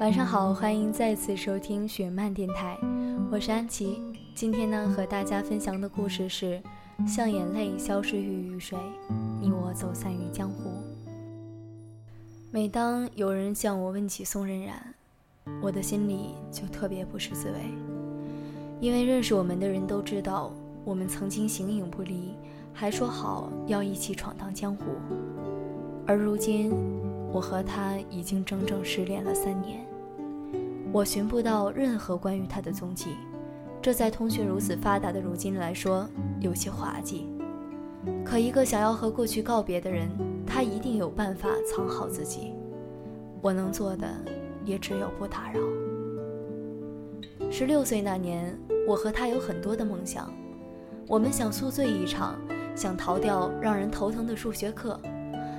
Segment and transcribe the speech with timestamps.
[0.00, 2.76] 晚上好，欢迎再次收听雪漫电台，
[3.30, 4.02] 我是安琪。
[4.34, 6.60] 今天呢，和大家分享的故事是
[7.08, 8.76] 《像眼泪消失于雨水，
[9.40, 10.68] 你我走散于江湖》。
[12.50, 14.72] 每当有人向我问起宋荏苒，
[15.62, 17.58] 我的心里就特别不是滋味，
[18.80, 20.52] 因为认识我们的人都知道，
[20.84, 22.34] 我们曾经形影不离，
[22.72, 24.82] 还说好要一起闯荡江湖，
[26.04, 26.72] 而如今。
[27.34, 29.84] 我和他已经整整失联了三年，
[30.92, 33.08] 我寻不到任何关于他的踪迹，
[33.82, 36.08] 这在通讯如此发达的如今来说
[36.38, 37.28] 有些滑稽。
[38.24, 40.08] 可一个想要和过去告别的人，
[40.46, 42.52] 他一定有办法藏好自己。
[43.42, 44.08] 我能做的
[44.64, 45.60] 也只有不打扰。
[47.50, 50.32] 十六岁那年，我和他有很多的梦想，
[51.08, 52.38] 我们想宿醉一场，
[52.76, 55.00] 想逃掉让人头疼的数学课。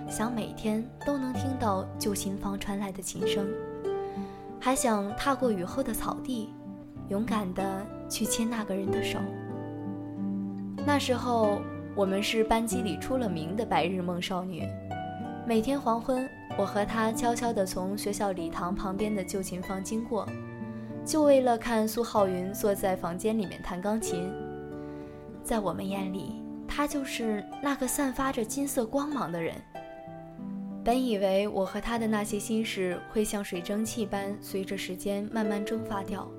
[0.07, 3.47] 想每天都能听到旧琴房传来的琴声，
[4.59, 6.53] 还想踏过雨后的草地，
[7.09, 9.19] 勇敢地去牵那个人的手。
[10.85, 11.59] 那时候，
[11.95, 14.63] 我们是班级里出了名的白日梦少女。
[15.47, 20.27] 每天黄昏，我和她悄悄地从学校礼堂旁边的旧琴房经过，
[21.03, 24.31] 就为了看苏浩云坐在房间里面弹钢琴。
[25.43, 29.55] 在我们眼里，他就是那个散发着金色光芒的人。
[30.85, 36.29] 本以为我和他的那些心事会像水蒸气般随着时间慢慢蒸发掉，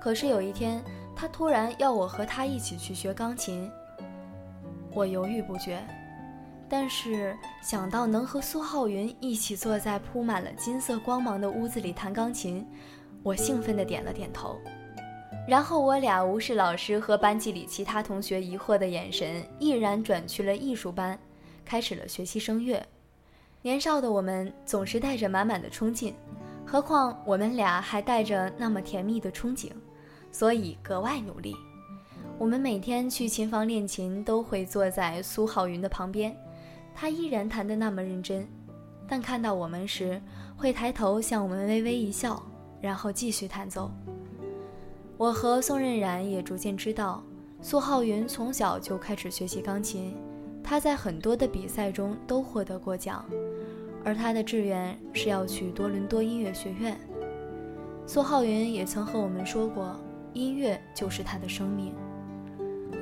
[0.00, 0.80] 可是有一天，
[1.16, 3.68] 他突然要我和他一起去学钢琴。
[4.92, 5.84] 我犹豫不决，
[6.68, 12.64] 但是想到能和苏浩云一起坐在铺满了金色光芒的屋子里弹钢琴，
[13.24, 14.56] 我兴奋地点了点头。
[15.48, 21.18] 然后我俩无视老师和班级里其他同学疑惑的眼神，毅然转去了艺术班，
[21.64, 22.80] 开始了学习声乐。
[23.64, 26.14] 年少的我们总是带着满满的冲劲，
[26.66, 29.70] 何况我们俩还带着那么甜蜜的憧憬，
[30.30, 31.56] 所以格外努力。
[32.36, 36.36] 我们每天去琴房练琴，都会坐在苏浩云的旁边，
[36.94, 38.46] 他依然弹得那么认真，
[39.08, 40.20] 但看到我们时
[40.54, 42.42] 会抬头向我们微微一笑，
[42.82, 43.90] 然后继续弹奏。
[45.16, 47.24] 我和宋任然也逐渐知道，
[47.62, 50.14] 苏浩云从小就开始学习钢琴，
[50.62, 53.24] 他在很多的比赛中都获得过奖。
[54.04, 56.98] 而他的志愿是要去多伦多音乐学院。
[58.06, 59.96] 苏浩云也曾和我们说过，
[60.34, 61.94] 音乐就是他的生命。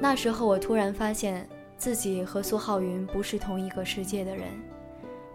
[0.01, 4.47] 那时候，我突然发现自己和苏浩云不是同一个世界的人。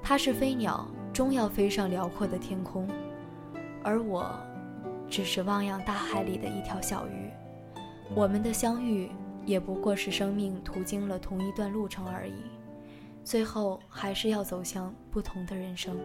[0.02, 2.88] 他是飞鸟，终要飞上辽阔的天空，
[3.84, 4.26] 而我，
[5.10, 7.30] 只是汪洋大海里的一条小鱼。
[8.16, 9.12] 我们的相遇，
[9.46, 12.36] 也不过是生命途经了同一段路程而已。
[13.28, 15.98] 最后还是要走向不同的人生。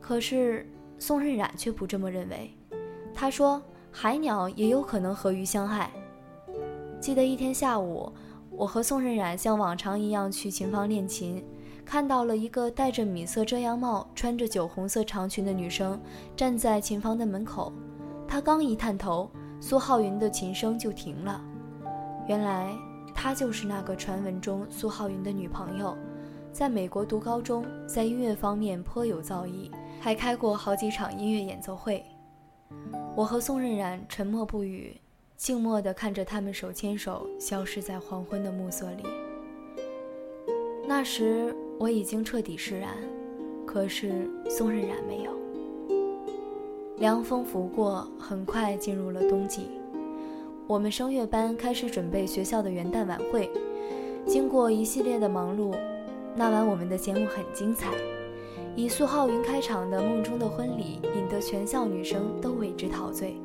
[0.00, 0.64] 可是
[0.96, 2.56] 宋任冉却不这么认为。
[3.12, 3.60] 他说
[3.90, 5.90] ：“海鸟也有可能和鱼相爱。”
[7.02, 8.12] 记得一天下午，
[8.48, 11.44] 我和宋任冉像往常一样去琴房练琴，
[11.84, 16.00] 看到了一个戴着米色遮阳帽、穿着酒红色长裙的女生
[16.36, 17.72] 站在琴房的门口。
[18.28, 21.44] 她刚一探头，苏浩云的琴声就停了。
[22.28, 22.72] 原来。
[23.14, 25.96] 她就是那个传闻中苏浩云的女朋友，
[26.52, 29.70] 在美国读高中，在音乐方面颇有造诣，
[30.00, 32.04] 还开过好几场音乐演奏会。
[33.16, 34.94] 我和宋荏苒沉默不语，
[35.36, 39.04] 静默地看着他们手牵手消失在黄昏的暮色里。
[40.86, 42.90] 那时我已经彻底释然，
[43.64, 45.32] 可是宋荏苒没有。
[46.98, 49.70] 凉风拂过，很快进入了冬季。
[50.66, 53.50] 我们声乐班开始准备学校的元旦晚会，
[54.26, 55.76] 经过一系列的忙碌，
[56.34, 57.90] 那晚我们的节目很精彩，
[58.74, 63.36] 以苏浩云开场的《梦中的婚礼》引得全校女生都为之陶醉，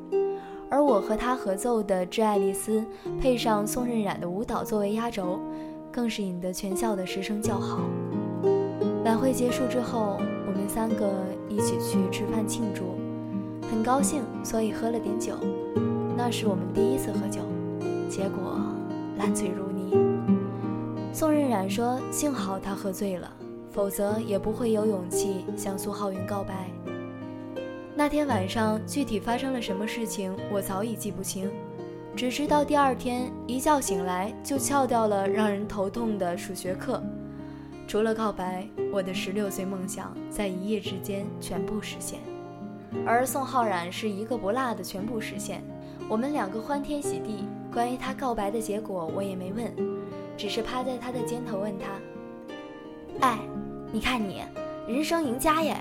[0.70, 2.80] 而我和他合奏的《致爱丽丝》
[3.20, 5.38] 配上宋任冉的舞蹈作为压轴，
[5.92, 7.80] 更是引得全校的师生叫好。
[9.04, 10.16] 晚会结束之后，
[10.46, 11.12] 我们三个
[11.50, 12.98] 一起去吃饭庆祝，
[13.70, 15.34] 很高兴，所以喝了点酒。
[16.22, 17.40] 那是我们第一次喝酒，
[18.06, 18.60] 结果
[19.16, 19.96] 烂醉如泥。
[21.14, 23.32] 宋任冉说：“幸好他喝醉了，
[23.72, 26.70] 否则也不会有勇气向苏浩云告白。”
[27.96, 31.50] 那天晚上具体发生了什么事情，我早已记不清，
[32.14, 37.02] 只知道第二天一觉醒来就翘掉了让人头痛的数学课。
[37.88, 42.20] 除了告白，我的十六岁梦想在一夜之间全部实现，
[43.06, 45.64] 而宋浩然是一个不落的全部实现。
[46.10, 49.72] 我们两个欢天喜地，关于他告白的结果我也没问，
[50.36, 51.86] 只是趴在他的肩头问他
[53.24, 53.38] ：“哎，
[53.92, 54.42] 你看你，
[54.88, 55.76] 人生赢家耶，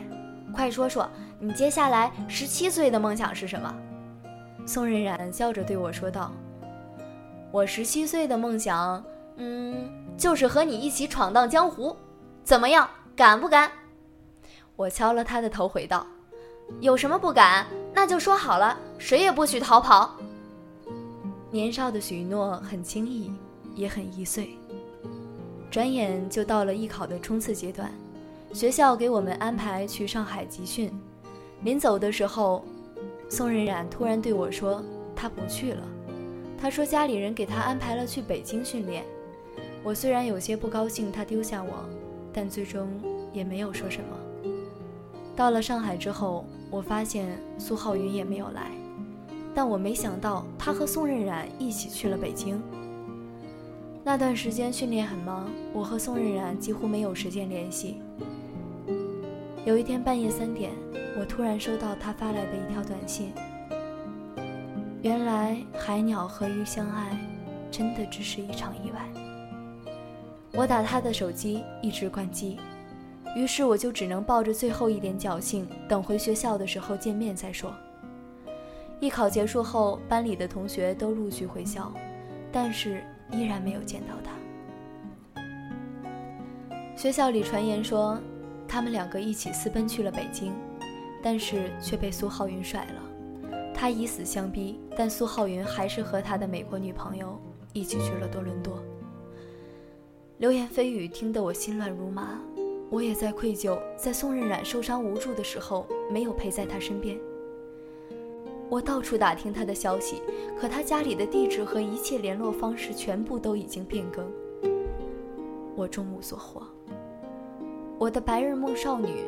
[0.53, 1.09] 快说说
[1.39, 3.75] 你接下来十七岁的梦想是什么？”
[4.67, 6.31] 宋冉冉笑着对我说道
[7.51, 9.03] ：“我十七岁的梦想，
[9.37, 11.97] 嗯，就是和你一起闯荡江湖，
[12.43, 13.71] 怎么样，敢不敢？”
[14.77, 16.05] 我敲了他的头，回道
[16.81, 17.65] ：“有什么不敢？
[17.95, 20.15] 那就说好了，谁也不许逃跑。”
[21.49, 23.31] 年少的许诺很轻易，
[23.73, 24.51] 也很易碎。
[25.71, 27.91] 转眼就到了艺考的冲刺阶段，
[28.53, 30.91] 学校给我们安排去上海集训。
[31.63, 32.63] 临走的时候。
[33.31, 34.83] 宋冉冉突然对我说
[35.15, 35.83] ：“他不去了。”
[36.59, 39.05] 他说家里人给他安排了去北京训练。
[39.83, 41.85] 我虽然有些不高兴他丢下我，
[42.33, 42.89] 但最终
[43.31, 44.51] 也没有说什么。
[45.35, 48.71] 到了上海之后，我发现苏浩云也没有来，
[49.53, 52.61] 但我没想到他和宋任冉一起去了北京。
[54.03, 58.01] 那段时间训练很忙，我和宋任冉几乎没有时间联系。
[59.65, 60.71] 有一天半夜三点。
[61.19, 63.33] 我突然收到他发来的一条短信。
[65.01, 67.17] 原来海鸟和鱼相爱，
[67.69, 69.91] 真的只是一场意外。
[70.53, 72.57] 我打他的手机一直关机，
[73.35, 77.73] 于是我就只能抱着最后一点侥幸，等回学校的时候见面再说。
[78.99, 81.91] 艺考结束后，班里的同学都陆续回校，
[82.51, 85.41] 但是依然没有见到他。
[86.95, 88.19] 学校里传言说，
[88.67, 90.53] 他们两个一起私奔去了北京。
[91.21, 97.37] 但是却被苏浩云甩了，他以死相逼，但苏浩云还是和他的美国女朋友
[97.73, 98.81] 一起去了多伦多。
[100.37, 102.39] 流言蜚语听得我心乱如麻，
[102.89, 107.17] 我也在愧疚，在宋任冉受伤无助的时候没有陪在他身边。
[108.69, 110.21] 我到处打听他的消息，
[110.59, 114.23] 可他家里的地址和一切联络方式全部都已经变更，
[115.75, 116.61] 我终无所获。
[117.97, 119.25] 我的白日梦少女，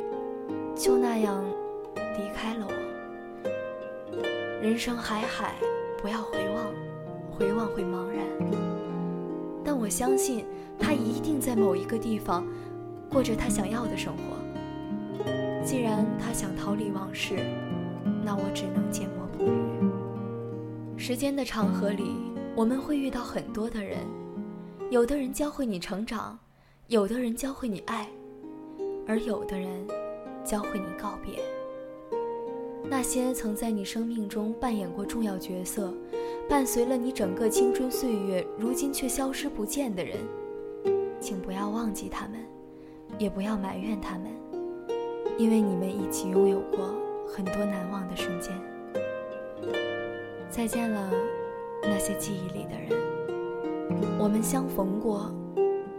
[0.76, 1.44] 就那样。
[2.18, 4.22] 离开了我，
[4.62, 5.56] 人生海海，
[6.02, 6.66] 不要回望，
[7.32, 8.26] 回望会茫然。
[9.64, 10.46] 但我相信
[10.78, 12.46] 他一定在某一个地方，
[13.10, 15.24] 过着他想要的生活。
[15.66, 17.40] 既然他想逃离往事，
[18.24, 19.21] 那我只能缄默。
[21.12, 22.06] 时间的长河里，
[22.56, 23.98] 我们会遇到很多的人，
[24.90, 26.40] 有的人教会你成长，
[26.88, 28.08] 有的人教会你爱，
[29.06, 29.86] 而有的人
[30.46, 31.42] 教会你告别。
[32.90, 35.94] 那些曾在你生命中扮演过重要角色，
[36.48, 40.16] 伴随了你整个青春岁月，如今却消失不见的人，
[41.20, 42.40] 请不要忘记他们，
[43.20, 44.32] 也不要埋怨他们，
[45.38, 46.96] 因为你们一起拥有过
[47.28, 48.54] 很多难忘的瞬间。
[50.52, 51.10] 再见了，
[51.82, 52.92] 那些记忆里的人，
[54.20, 55.34] 我们相逢过，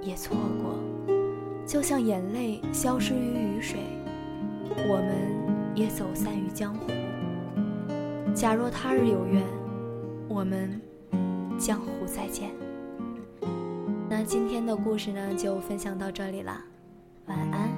[0.00, 0.78] 也错过，
[1.66, 3.80] 就像眼泪消失于雨水，
[4.86, 5.42] 我们。
[5.74, 6.80] 也走散于江湖。
[8.34, 9.42] 假若他日有缘，
[10.28, 10.78] 我们
[11.58, 12.50] 江湖再见。
[14.06, 16.62] 那今天的故事呢，就分享到这里啦，
[17.24, 17.71] 晚安。